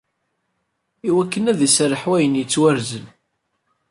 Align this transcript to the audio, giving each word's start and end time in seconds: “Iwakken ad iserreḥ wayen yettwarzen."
“Iwakken 1.07 1.49
ad 1.51 1.59
iserreḥ 1.67 2.03
wayen 2.09 2.39
yettwarzen." 2.39 3.05